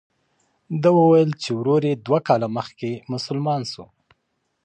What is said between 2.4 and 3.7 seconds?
مخکې مسلمان